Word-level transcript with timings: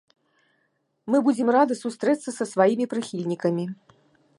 Мы 1.15 1.21
будзем 1.29 1.47
рады 1.57 1.73
сустрэцца 1.83 2.29
са 2.39 2.45
сваімі 2.53 2.85
прыхільнікамі! 2.95 3.65